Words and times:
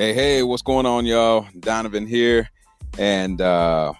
Hey, 0.00 0.14
hey, 0.14 0.42
what's 0.42 0.62
going 0.62 0.86
on, 0.86 1.04
y'all? 1.04 1.46
Donovan 1.58 2.06
here, 2.06 2.48
and 2.98 3.38
uh, 3.38 3.92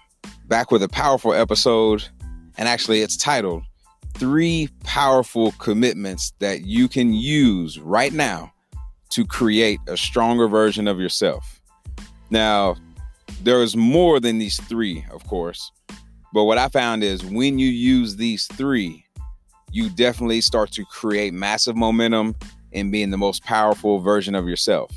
back 0.47 0.71
with 0.71 0.83
a 0.83 0.89
powerful 0.89 1.35
episode. 1.35 2.09
And 2.57 2.67
actually, 2.67 3.03
it's 3.03 3.19
titled 3.19 3.65
Three 4.15 4.71
Powerful 4.83 5.53
Commitments 5.59 6.33
That 6.39 6.63
You 6.63 6.89
Can 6.89 7.13
Use 7.13 7.79
Right 7.79 8.15
Now 8.15 8.51
to 9.11 9.27
Create 9.27 9.79
a 9.89 9.97
Stronger 9.99 10.49
Version 10.49 10.89
of 10.89 10.99
Yourself. 10.99 11.61
Now, 12.31 12.77
there 13.43 13.63
is 13.63 13.77
more 13.77 14.21
than 14.21 14.39
these 14.39 14.59
three, 14.59 15.05
of 15.13 15.27
course, 15.27 15.71
but 16.33 16.45
what 16.45 16.57
I 16.57 16.69
found 16.69 17.05
is 17.05 17.27
when 17.27 17.59
you 17.59 17.69
use 17.69 18.17
these 18.17 18.47
three, 18.47 19.05
you 19.71 19.91
definitely 19.91 20.41
start 20.41 20.73
to 20.73 20.85
create 20.87 21.35
massive 21.35 21.77
momentum 21.77 22.37
in 22.73 22.91
being 22.91 23.11
the 23.11 23.19
most 23.19 23.45
powerful 23.45 23.99
version 23.99 24.35
of 24.35 24.49
yourself. 24.49 24.91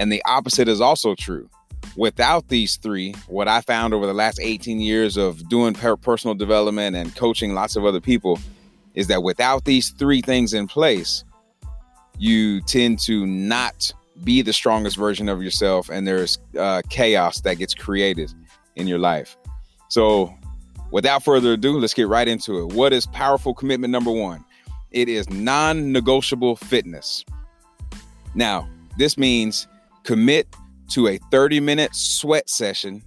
And 0.00 0.10
the 0.10 0.22
opposite 0.24 0.66
is 0.66 0.80
also 0.80 1.14
true. 1.14 1.48
Without 1.94 2.48
these 2.48 2.76
three, 2.78 3.12
what 3.28 3.48
I 3.48 3.60
found 3.60 3.92
over 3.92 4.06
the 4.06 4.14
last 4.14 4.40
18 4.40 4.80
years 4.80 5.18
of 5.18 5.46
doing 5.50 5.74
personal 5.74 6.34
development 6.34 6.96
and 6.96 7.14
coaching 7.14 7.52
lots 7.52 7.76
of 7.76 7.84
other 7.84 8.00
people 8.00 8.38
is 8.94 9.08
that 9.08 9.22
without 9.22 9.66
these 9.66 9.90
three 9.90 10.22
things 10.22 10.54
in 10.54 10.66
place, 10.66 11.22
you 12.18 12.62
tend 12.62 12.98
to 13.00 13.26
not 13.26 13.92
be 14.24 14.40
the 14.40 14.54
strongest 14.54 14.96
version 14.96 15.28
of 15.28 15.42
yourself, 15.42 15.90
and 15.90 16.08
there's 16.08 16.38
uh, 16.58 16.80
chaos 16.88 17.42
that 17.42 17.58
gets 17.58 17.74
created 17.74 18.32
in 18.76 18.86
your 18.86 18.98
life. 18.98 19.36
So, 19.88 20.34
without 20.92 21.22
further 21.22 21.52
ado, 21.52 21.78
let's 21.78 21.94
get 21.94 22.08
right 22.08 22.26
into 22.26 22.58
it. 22.60 22.72
What 22.72 22.94
is 22.94 23.04
powerful 23.06 23.52
commitment 23.52 23.90
number 23.90 24.10
one? 24.10 24.44
It 24.92 25.10
is 25.10 25.28
non 25.28 25.92
negotiable 25.92 26.56
fitness. 26.56 27.22
Now, 28.34 28.66
this 28.96 29.16
means 29.16 29.66
Commit 30.04 30.54
to 30.90 31.08
a 31.08 31.18
30 31.30 31.60
minute 31.60 31.94
sweat 31.94 32.48
session 32.48 33.02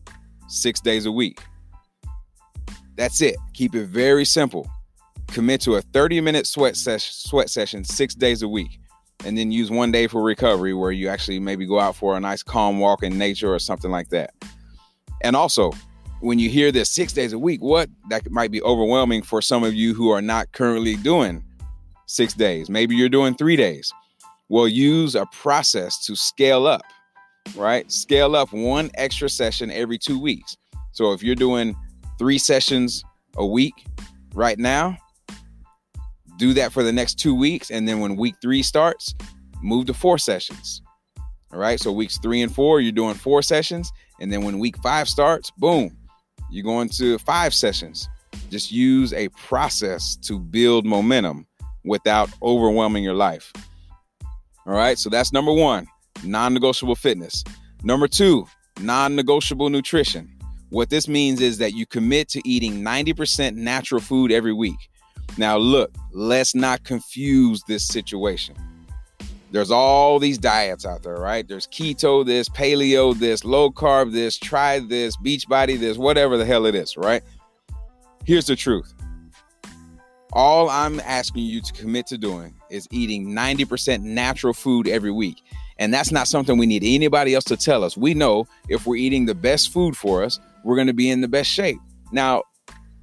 six 0.47 0.79
days 0.79 1.05
a 1.05 1.11
week. 1.11 1.39
That's 2.95 3.21
it. 3.21 3.35
Keep 3.53 3.75
it 3.75 3.87
very 3.87 4.25
simple. 4.25 4.69
Commit 5.27 5.61
to 5.61 5.75
a 5.75 5.81
30 5.81 6.21
minute 6.21 6.47
sweat, 6.47 6.75
ses- 6.75 7.03
sweat 7.03 7.49
session 7.49 7.83
six 7.83 8.15
days 8.15 8.41
a 8.41 8.47
week. 8.47 8.79
And 9.25 9.37
then 9.37 9.51
use 9.51 9.71
one 9.71 9.91
day 9.91 10.07
for 10.07 10.21
recovery 10.21 10.73
where 10.73 10.91
you 10.91 11.07
actually 11.07 11.39
maybe 11.39 11.65
go 11.65 11.79
out 11.79 11.95
for 11.95 12.15
a 12.15 12.19
nice 12.19 12.43
calm 12.43 12.79
walk 12.79 13.03
in 13.03 13.17
nature 13.17 13.53
or 13.53 13.59
something 13.59 13.89
like 13.89 14.09
that. 14.09 14.33
And 15.21 15.35
also, 15.35 15.71
when 16.19 16.39
you 16.39 16.49
hear 16.49 16.71
this 16.71 16.89
six 16.89 17.13
days 17.13 17.33
a 17.33 17.39
week, 17.39 17.61
what 17.61 17.89
that 18.09 18.29
might 18.29 18.51
be 18.51 18.61
overwhelming 18.61 19.21
for 19.21 19.41
some 19.41 19.63
of 19.63 19.73
you 19.73 19.93
who 19.93 20.09
are 20.09 20.21
not 20.21 20.51
currently 20.51 20.97
doing 20.97 21.43
six 22.05 22.33
days. 22.33 22.69
Maybe 22.69 22.95
you're 22.95 23.09
doing 23.09 23.33
three 23.33 23.55
days 23.55 23.91
will 24.53 24.67
use 24.67 25.15
a 25.15 25.25
process 25.31 26.05
to 26.05 26.15
scale 26.15 26.67
up, 26.67 26.83
right? 27.55 27.91
Scale 27.91 28.35
up 28.35 28.53
one 28.53 28.91
extra 28.93 29.27
session 29.27 29.71
every 29.71 29.97
two 29.97 30.19
weeks. 30.19 30.55
So 30.91 31.11
if 31.11 31.23
you're 31.23 31.33
doing 31.33 31.75
three 32.19 32.37
sessions 32.37 33.03
a 33.37 33.43
week 33.43 33.73
right 34.35 34.59
now, 34.59 34.95
do 36.37 36.53
that 36.53 36.71
for 36.71 36.83
the 36.83 36.93
next 36.93 37.15
two 37.15 37.33
weeks. 37.33 37.71
And 37.71 37.87
then 37.87 37.99
when 37.99 38.15
week 38.15 38.35
three 38.43 38.61
starts, 38.61 39.15
move 39.63 39.87
to 39.87 39.93
four 39.95 40.19
sessions. 40.19 40.83
All 41.51 41.57
right. 41.57 41.79
So 41.79 41.91
weeks 41.91 42.19
three 42.19 42.43
and 42.43 42.53
four, 42.53 42.79
you're 42.79 42.91
doing 42.91 43.15
four 43.15 43.41
sessions. 43.41 43.91
And 44.19 44.31
then 44.31 44.43
when 44.43 44.59
week 44.59 44.77
five 44.83 45.09
starts, 45.09 45.49
boom, 45.57 45.97
you're 46.51 46.63
going 46.63 46.89
to 46.89 47.17
five 47.17 47.55
sessions. 47.55 48.07
Just 48.51 48.71
use 48.71 49.13
a 49.13 49.29
process 49.29 50.15
to 50.17 50.37
build 50.37 50.85
momentum 50.85 51.47
without 51.83 52.29
overwhelming 52.43 53.03
your 53.03 53.15
life. 53.15 53.51
All 54.65 54.73
right. 54.73 54.97
So 54.97 55.09
that's 55.09 55.33
number 55.33 55.53
one, 55.53 55.87
non 56.23 56.53
negotiable 56.53 56.95
fitness. 56.95 57.43
Number 57.83 58.07
two, 58.07 58.47
non 58.79 59.15
negotiable 59.15 59.69
nutrition. 59.69 60.29
What 60.69 60.89
this 60.89 61.07
means 61.07 61.39
is 61.39 61.59
that 61.59 61.73
you 61.73 61.85
commit 61.85 62.29
to 62.29 62.41
eating 62.49 62.81
90% 62.81 63.55
natural 63.55 64.01
food 64.01 64.31
every 64.31 64.53
week. 64.53 64.89
Now, 65.37 65.57
look, 65.57 65.93
let's 66.11 66.55
not 66.55 66.83
confuse 66.83 67.61
this 67.67 67.87
situation. 67.87 68.55
There's 69.51 69.69
all 69.69 70.17
these 70.17 70.39
diets 70.39 70.83
out 70.83 71.03
there, 71.03 71.17
right? 71.17 71.47
There's 71.47 71.67
keto, 71.67 72.25
this, 72.25 72.49
paleo, 72.49 73.15
this, 73.15 73.45
low 73.45 73.69
carb, 73.69 74.11
this, 74.11 74.39
try 74.39 74.79
this, 74.79 75.15
beach 75.17 75.47
body, 75.47 75.75
this, 75.75 75.95
whatever 75.95 76.37
the 76.37 76.45
hell 76.45 76.65
it 76.65 76.73
is, 76.73 76.97
right? 76.97 77.21
Here's 78.25 78.47
the 78.47 78.55
truth 78.55 78.95
all 80.33 80.69
I'm 80.69 80.99
asking 80.99 81.43
you 81.43 81.61
to 81.61 81.73
commit 81.73 82.07
to 82.07 82.17
doing 82.17 82.55
is 82.69 82.87
eating 82.91 83.29
90% 83.29 84.01
natural 84.01 84.53
food 84.53 84.87
every 84.87 85.11
week. 85.11 85.41
And 85.77 85.93
that's 85.93 86.11
not 86.11 86.27
something 86.27 86.57
we 86.57 86.65
need 86.65 86.83
anybody 86.83 87.35
else 87.35 87.43
to 87.45 87.57
tell 87.57 87.83
us. 87.83 87.95
We 87.95 88.13
know 88.13 88.47
if 88.69 88.85
we're 88.85 88.97
eating 88.97 89.25
the 89.25 89.35
best 89.35 89.71
food 89.71 89.95
for 89.95 90.23
us, 90.23 90.39
we're 90.63 90.75
going 90.75 90.87
to 90.87 90.93
be 90.93 91.09
in 91.09 91.21
the 91.21 91.27
best 91.27 91.49
shape. 91.49 91.79
Now, 92.11 92.43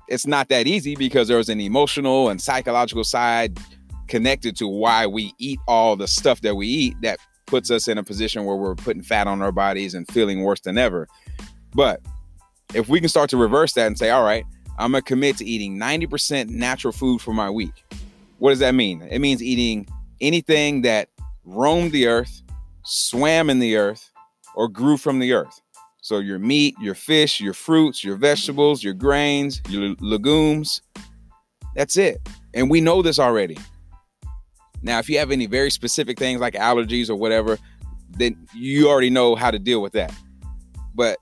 it's 0.08 0.26
not 0.26 0.48
that 0.48 0.66
easy 0.66 0.96
because 0.96 1.28
there's 1.28 1.48
an 1.48 1.60
emotional 1.60 2.30
and 2.30 2.40
psychological 2.40 3.04
side 3.04 3.58
connected 4.08 4.56
to 4.56 4.66
why 4.66 5.06
we 5.06 5.32
eat 5.38 5.60
all 5.68 5.94
the 5.96 6.08
stuff 6.08 6.40
that 6.40 6.56
we 6.56 6.66
eat 6.66 6.96
that 7.02 7.18
puts 7.46 7.70
us 7.70 7.86
in 7.86 7.98
a 7.98 8.02
position 8.02 8.44
where 8.44 8.56
we're 8.56 8.74
putting 8.74 9.02
fat 9.02 9.26
on 9.26 9.40
our 9.40 9.52
bodies 9.52 9.94
and 9.94 10.06
feeling 10.08 10.42
worse 10.42 10.60
than 10.60 10.78
ever. 10.78 11.06
But 11.74 12.00
if 12.74 12.88
we 12.88 12.98
can 13.00 13.08
start 13.08 13.30
to 13.30 13.36
reverse 13.36 13.72
that 13.74 13.86
and 13.86 13.96
say, 13.96 14.10
all 14.10 14.24
right, 14.24 14.44
I'm 14.78 14.92
gonna 14.92 15.02
commit 15.02 15.36
to 15.38 15.44
eating 15.44 15.78
90% 15.78 16.48
natural 16.48 16.92
food 16.92 17.20
for 17.20 17.34
my 17.34 17.50
week. 17.50 17.84
What 18.38 18.50
does 18.50 18.60
that 18.60 18.74
mean? 18.74 19.02
It 19.10 19.18
means 19.18 19.42
eating 19.42 19.86
anything 20.20 20.82
that 20.82 21.08
roamed 21.44 21.92
the 21.92 22.06
earth, 22.06 22.42
swam 22.84 23.50
in 23.50 23.58
the 23.58 23.76
earth, 23.76 24.10
or 24.54 24.68
grew 24.68 24.96
from 24.96 25.18
the 25.18 25.32
earth. 25.32 25.60
So 26.00 26.18
your 26.18 26.38
meat, 26.38 26.74
your 26.80 26.94
fish, 26.94 27.40
your 27.40 27.52
fruits, 27.52 28.02
your 28.02 28.16
vegetables, 28.16 28.82
your 28.82 28.94
grains, 28.94 29.60
your 29.68 29.94
legumes. 30.00 30.80
That's 31.74 31.96
it. 31.96 32.26
And 32.54 32.70
we 32.70 32.80
know 32.80 33.02
this 33.02 33.18
already. 33.18 33.58
Now, 34.82 34.98
if 34.98 35.10
you 35.10 35.18
have 35.18 35.30
any 35.30 35.46
very 35.46 35.70
specific 35.70 36.18
things 36.18 36.40
like 36.40 36.54
allergies 36.54 37.10
or 37.10 37.16
whatever, 37.16 37.58
then 38.08 38.46
you 38.54 38.88
already 38.88 39.10
know 39.10 39.34
how 39.34 39.50
to 39.50 39.58
deal 39.58 39.82
with 39.82 39.92
that. 39.92 40.12
But 40.94 41.18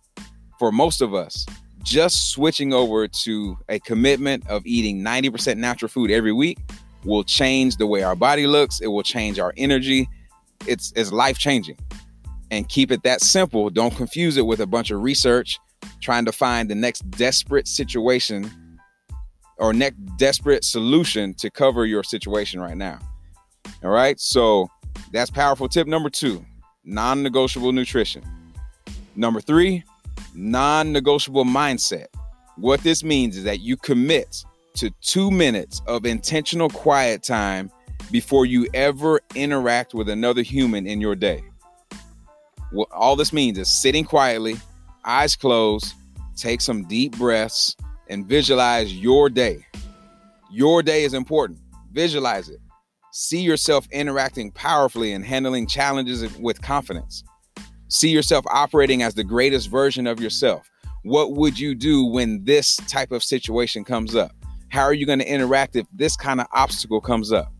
for 0.59 0.71
most 0.71 1.01
of 1.01 1.13
us, 1.13 1.45
just 1.83 2.31
switching 2.31 2.73
over 2.73 3.09
to 3.09 3.57
a 3.69 3.79
commitment 3.81 4.47
of 4.49 4.67
eating 4.67 5.03
90% 5.03 5.57
natural 5.57 5.89
food 5.89 6.11
every 6.11 6.33
week 6.33 6.59
will 7.05 7.25
change 7.25 7.77
the 7.77 7.87
way 7.87 8.03
our 8.03 8.17
body 8.17 8.47
looks. 8.47 8.81
It 8.81 8.89
will 8.89 9.03
change 9.03 9.39
our 9.39 9.53
energy. 9.57 10.09
It's, 10.67 10.93
it's 10.97 11.13
life 11.13 11.39
changing. 11.39 11.79
And 12.51 12.69
keep 12.69 12.91
it 12.91 13.03
that 13.03 13.21
simple. 13.21 13.71
Don't 13.71 13.95
confuse 13.95 14.37
it 14.37 14.47
with 14.47 14.61
a 14.61 14.67
bunch 14.67 14.91
of 14.91 15.03
research 15.03 15.59
trying 16.01 16.25
to 16.25 16.33
find 16.33 16.71
the 16.71 16.75
next 16.75 17.09
desperate 17.11 17.69
situation 17.69 18.51
or 19.59 19.73
next 19.73 19.99
desperate 20.17 20.65
solution 20.65 21.35
to 21.35 21.51
cover 21.51 21.85
your 21.85 22.03
situation 22.03 22.61
right 22.61 22.77
now. 22.77 22.99
All 23.83 23.91
right. 23.91 24.19
So 24.19 24.69
that's 25.13 25.31
powerful 25.31 25.69
tip 25.69 25.87
number 25.87 26.11
two 26.11 26.45
non 26.85 27.23
negotiable 27.23 27.73
nutrition. 27.73 28.23
Number 29.15 29.41
three, 29.41 29.85
non 30.39 30.93
negotiable 30.93 31.45
mindset. 31.45 32.07
What 32.57 32.81
this 32.83 33.03
means 33.03 33.37
is 33.37 33.45
that 33.45 33.61
you 33.61 33.77
commit 33.77 34.45
to 34.75 34.91
two 35.01 35.31
minutes 35.31 35.83
of 35.87 36.07
intentional 36.07 36.69
quiet 36.69 37.23
time 37.23 37.71
before 38.13 38.47
you 38.47 38.69
ever 38.73 39.21
interact 39.35 39.95
with 39.95 40.09
another 40.09 40.43
human 40.43 40.87
in 40.87 41.01
your 41.01 41.17
day. 41.17 41.43
What 42.71 42.89
all 42.93 43.17
this 43.17 43.33
means 43.33 43.59
is 43.59 43.69
sitting 43.69 44.05
quietly, 44.05 44.57
eyes 45.05 45.35
closed, 45.35 45.95
take 46.37 46.61
some 46.61 46.85
deep 46.85 47.19
breaths, 47.19 47.77
and 48.09 48.25
visualize 48.27 48.95
your 48.95 49.29
day. 49.29 49.67
Your 50.51 50.83
day 50.83 51.05
is 51.05 51.15
important. 51.15 51.59
Visualize 51.93 52.49
it. 52.49 52.61
See 53.11 53.41
yourself 53.41 53.89
interacting 53.91 54.53
powerfully 54.53 55.13
and 55.13 55.25
handling 55.25 55.67
challenges 55.67 56.39
with 56.39 56.63
confidence. 56.63 57.25
See 57.91 58.11
yourself 58.11 58.45
operating 58.51 59.03
as 59.03 59.15
the 59.15 59.25
greatest 59.25 59.71
version 59.71 60.07
of 60.07 60.21
yourself. 60.21 60.71
What 61.05 61.33
would 61.33 61.59
you 61.59 61.75
do 61.75 62.05
when 62.05 62.45
this 62.45 62.77
type 62.87 63.13
of 63.13 63.25
situation 63.25 63.83
comes 63.83 64.15
up? 64.15 64.33
How 64.69 64.83
are 64.83 64.93
you 64.93 65.07
going 65.07 65.21
to 65.21 65.33
interact 65.33 65.75
if 65.75 65.87
this 65.91 66.15
kind 66.15 66.39
of 66.39 66.47
obstacle 66.53 67.01
comes 67.01 67.33
up? 67.33 67.51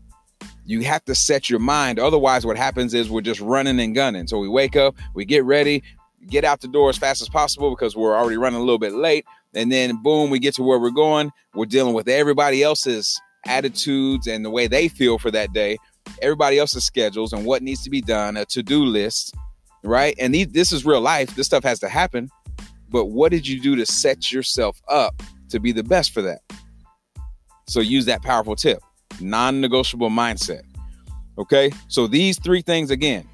You 0.65 0.81
have 0.81 1.03
to 1.05 1.15
set 1.15 1.49
your 1.49 1.59
mind. 1.59 1.97
Otherwise, 1.97 2.45
what 2.45 2.57
happens 2.57 2.93
is 2.93 3.09
we're 3.09 3.21
just 3.21 3.41
running 3.41 3.79
and 3.79 3.95
gunning. 3.95 4.27
So 4.27 4.37
we 4.37 4.47
wake 4.47 4.75
up, 4.75 4.95
we 5.15 5.25
get 5.25 5.45
ready, 5.45 5.81
get 6.27 6.43
out 6.43 6.61
the 6.61 6.67
door 6.67 6.91
as 6.91 6.97
fast 6.97 7.23
as 7.23 7.29
possible 7.29 7.71
because 7.71 7.95
we're 7.95 8.15
already 8.15 8.37
running 8.37 8.59
a 8.59 8.63
little 8.63 8.77
bit 8.77 8.93
late. 8.93 9.25
And 9.55 9.71
then, 9.71 10.03
boom, 10.03 10.29
we 10.29 10.37
get 10.37 10.53
to 10.55 10.63
where 10.63 10.77
we're 10.77 10.91
going. 10.91 11.31
We're 11.55 11.65
dealing 11.65 11.95
with 11.95 12.07
everybody 12.07 12.61
else's 12.61 13.19
attitudes 13.47 14.27
and 14.27 14.45
the 14.45 14.51
way 14.51 14.67
they 14.67 14.89
feel 14.89 15.17
for 15.17 15.31
that 15.31 15.53
day, 15.53 15.79
everybody 16.21 16.59
else's 16.59 16.85
schedules 16.85 17.33
and 17.33 17.45
what 17.45 17.63
needs 17.63 17.81
to 17.85 17.89
be 17.89 18.01
done, 18.01 18.37
a 18.37 18.45
to 18.45 18.61
do 18.61 18.83
list 18.85 19.33
right? 19.83 20.15
And 20.19 20.33
these, 20.33 20.47
this 20.49 20.71
is 20.71 20.85
real 20.85 21.01
life. 21.01 21.35
This 21.35 21.47
stuff 21.47 21.63
has 21.63 21.79
to 21.79 21.89
happen. 21.89 22.29
But 22.89 23.05
what 23.05 23.31
did 23.31 23.47
you 23.47 23.61
do 23.61 23.75
to 23.75 23.85
set 23.85 24.31
yourself 24.31 24.81
up 24.87 25.21
to 25.49 25.59
be 25.59 25.71
the 25.71 25.83
best 25.83 26.11
for 26.11 26.21
that? 26.23 26.39
So 27.67 27.79
use 27.81 28.05
that 28.05 28.23
powerful 28.23 28.55
tip 28.55 28.79
non 29.21 29.61
negotiable 29.61 30.09
mindset. 30.09 30.61
Okay. 31.37 31.71
So 31.87 32.07
these 32.07 32.39
three 32.39 32.61
things 32.61 32.91
again 32.91 33.27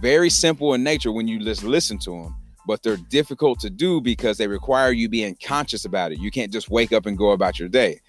very 0.00 0.28
simple 0.28 0.74
in 0.74 0.82
nature 0.82 1.12
when 1.12 1.26
you 1.26 1.38
just 1.38 1.64
listen 1.64 1.98
to 1.98 2.10
them, 2.10 2.36
but 2.66 2.82
they're 2.82 2.98
difficult 3.08 3.58
to 3.60 3.70
do 3.70 4.02
because 4.02 4.36
they 4.36 4.46
require 4.46 4.92
you 4.92 5.08
being 5.08 5.34
conscious 5.42 5.86
about 5.86 6.12
it. 6.12 6.18
You 6.18 6.30
can't 6.30 6.52
just 6.52 6.68
wake 6.68 6.92
up 6.92 7.06
and 7.06 7.16
go 7.16 7.30
about 7.30 7.58
your 7.58 7.70
day. 7.70 8.00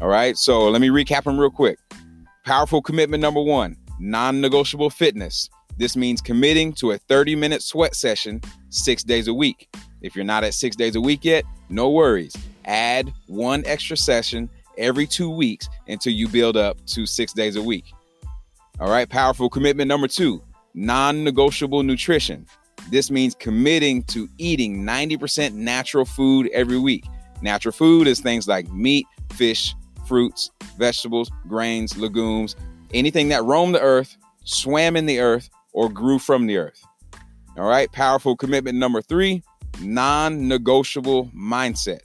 All 0.00 0.08
right. 0.08 0.36
So 0.36 0.68
let 0.68 0.82
me 0.82 0.88
recap 0.88 1.24
them 1.24 1.38
real 1.38 1.50
quick. 1.50 1.78
Powerful 2.44 2.82
commitment 2.82 3.22
number 3.22 3.40
one 3.40 3.76
non 3.98 4.40
negotiable 4.40 4.90
fitness. 4.90 5.48
This 5.76 5.96
means 5.96 6.20
committing 6.20 6.72
to 6.74 6.92
a 6.92 6.98
30 6.98 7.34
minute 7.36 7.62
sweat 7.62 7.94
session 7.94 8.40
six 8.70 9.02
days 9.02 9.28
a 9.28 9.34
week. 9.34 9.74
If 10.02 10.14
you're 10.14 10.24
not 10.24 10.44
at 10.44 10.54
six 10.54 10.76
days 10.76 10.96
a 10.96 11.00
week 11.00 11.24
yet, 11.24 11.44
no 11.68 11.90
worries. 11.90 12.36
Add 12.64 13.12
one 13.26 13.62
extra 13.66 13.96
session 13.96 14.48
every 14.78 15.06
two 15.06 15.30
weeks 15.30 15.68
until 15.88 16.12
you 16.12 16.28
build 16.28 16.56
up 16.56 16.84
to 16.86 17.06
six 17.06 17.32
days 17.32 17.56
a 17.56 17.62
week. 17.62 17.92
All 18.80 18.90
right, 18.90 19.08
powerful 19.08 19.48
commitment 19.48 19.88
number 19.88 20.08
two 20.08 20.42
non 20.74 21.24
negotiable 21.24 21.82
nutrition. 21.82 22.46
This 22.90 23.10
means 23.10 23.34
committing 23.34 24.02
to 24.04 24.28
eating 24.36 24.84
90% 24.84 25.54
natural 25.54 26.04
food 26.04 26.50
every 26.52 26.78
week. 26.78 27.04
Natural 27.40 27.72
food 27.72 28.06
is 28.06 28.20
things 28.20 28.46
like 28.46 28.70
meat, 28.72 29.06
fish, 29.32 29.74
fruits, 30.06 30.50
vegetables, 30.76 31.30
grains, 31.48 31.96
legumes, 31.96 32.56
anything 32.92 33.28
that 33.28 33.42
roamed 33.44 33.74
the 33.74 33.80
earth, 33.80 34.16
swam 34.44 34.96
in 34.96 35.06
the 35.06 35.20
earth, 35.20 35.48
or 35.74 35.90
grew 35.90 36.18
from 36.18 36.46
the 36.46 36.56
earth. 36.56 36.82
All 37.58 37.68
right, 37.68 37.92
powerful 37.92 38.36
commitment 38.36 38.78
number 38.78 39.02
three 39.02 39.42
non 39.80 40.48
negotiable 40.48 41.26
mindset. 41.36 42.00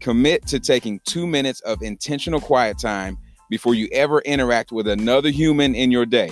Commit 0.00 0.46
to 0.46 0.60
taking 0.60 1.00
two 1.04 1.26
minutes 1.26 1.60
of 1.62 1.82
intentional 1.82 2.40
quiet 2.40 2.78
time 2.78 3.18
before 3.50 3.74
you 3.74 3.88
ever 3.92 4.20
interact 4.20 4.70
with 4.70 4.86
another 4.86 5.30
human 5.30 5.74
in 5.74 5.90
your 5.90 6.06
day. 6.06 6.30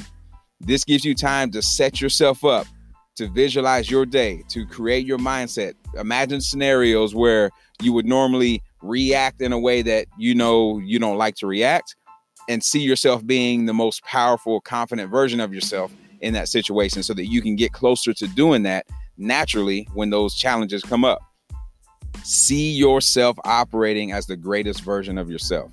This 0.61 0.85
gives 0.85 1.05
you 1.05 1.15
time 1.15 1.51
to 1.53 1.63
set 1.63 2.01
yourself 2.01 2.45
up, 2.45 2.67
to 3.17 3.29
visualize 3.29 3.91
your 3.91 4.07
day, 4.07 4.43
to 4.49 4.67
create 4.67 5.07
your 5.07 5.19
mindset. 5.19 5.75
Imagine 5.99 6.41
scenarios 6.41 7.15
where 7.15 7.51
you 7.83 7.93
would 7.93 8.07
normally 8.07 8.63
react 8.83 9.41
in 9.41 9.53
a 9.53 9.59
way 9.59 9.83
that 9.83 10.07
you 10.19 10.35
know 10.35 10.79
you 10.79 10.99
don't 10.99 11.19
like 11.19 11.35
to 11.37 11.47
react 11.47 11.97
and 12.49 12.63
see 12.63 12.81
yourself 12.81 13.27
being 13.27 13.67
the 13.67 13.75
most 13.75 14.03
powerful, 14.05 14.61
confident 14.61 15.11
version 15.11 15.41
of 15.41 15.53
yourself 15.53 15.91
in 16.25 16.35
that 16.35 16.49
situation 16.49 17.03
so 17.03 17.15
that 17.15 17.27
you 17.27 17.43
can 17.43 17.57
get 17.57 17.73
closer 17.73 18.13
to 18.15 18.27
doing 18.29 18.63
that 18.65 18.87
naturally 19.17 19.89
when 19.95 20.11
those 20.11 20.35
challenges 20.35 20.83
come 20.83 21.05
up. 21.05 21.21
See 22.23 22.73
yourself 22.73 23.37
operating 23.45 24.13
as 24.13 24.27
the 24.27 24.37
greatest 24.37 24.83
version 24.83 25.19
of 25.19 25.31
yourself. 25.31 25.73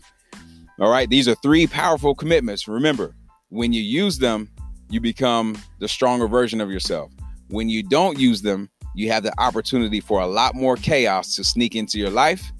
All 0.79 0.89
right, 0.89 1.09
these 1.09 1.27
are 1.27 1.35
three 1.35 1.67
powerful 1.67 2.15
commitments. 2.15 2.67
Remember, 2.67 3.15
when 3.49 3.71
you 3.71 3.81
use 3.81 4.17
them, 4.17 4.49
you 4.89 4.99
become 4.99 5.57
the 5.79 5.87
stronger 5.87 6.27
version 6.27 6.59
of 6.59 6.69
yourself. 6.69 7.11
When 7.49 7.69
you 7.69 7.83
don't 7.83 8.17
use 8.19 8.41
them, 8.41 8.69
you 8.95 9.11
have 9.11 9.23
the 9.23 9.33
opportunity 9.39 9.99
for 9.99 10.21
a 10.21 10.27
lot 10.27 10.55
more 10.55 10.75
chaos 10.75 11.35
to 11.35 11.43
sneak 11.43 11.75
into 11.75 11.97
your 11.97 12.09
life 12.09 12.51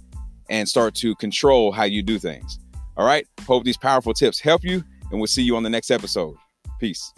and 0.50 0.68
start 0.68 0.96
to 0.96 1.16
control 1.16 1.72
how 1.72 1.84
you 1.84 2.04
do 2.04 2.20
things. 2.20 2.60
All 2.98 3.06
right, 3.06 3.26
hope 3.48 3.64
these 3.64 3.78
powerful 3.78 4.14
tips 4.14 4.40
help 4.40 4.64
you, 4.64 4.84
and 5.10 5.20
we'll 5.20 5.28
see 5.28 5.44
you 5.44 5.56
on 5.56 5.64
the 5.64 5.70
next 5.70 5.92
episode. 5.92 6.36
Peace. 6.80 7.14